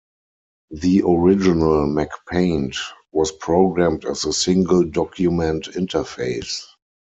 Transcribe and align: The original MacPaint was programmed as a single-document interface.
The 0.71 1.03
original 1.07 1.85
MacPaint 1.87 2.75
was 3.11 3.31
programmed 3.33 4.03
as 4.03 4.25
a 4.25 4.33
single-document 4.33 5.65
interface. 5.75 6.63